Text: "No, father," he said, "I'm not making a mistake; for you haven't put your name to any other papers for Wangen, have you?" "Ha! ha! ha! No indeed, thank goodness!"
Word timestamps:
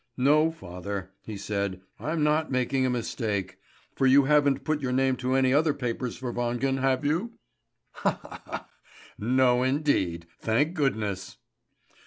"No, 0.17 0.49
father," 0.49 1.11
he 1.27 1.37
said, 1.37 1.81
"I'm 1.99 2.23
not 2.23 2.51
making 2.51 2.87
a 2.87 2.89
mistake; 2.89 3.59
for 3.93 4.07
you 4.07 4.23
haven't 4.23 4.63
put 4.63 4.81
your 4.81 4.91
name 4.91 5.15
to 5.17 5.35
any 5.35 5.53
other 5.53 5.75
papers 5.75 6.17
for 6.17 6.33
Wangen, 6.33 6.79
have 6.79 7.05
you?" 7.05 7.37
"Ha! 7.91 8.19
ha! 8.19 8.41
ha! 8.47 8.69
No 9.19 9.61
indeed, 9.61 10.25
thank 10.39 10.73
goodness!" 10.73 11.37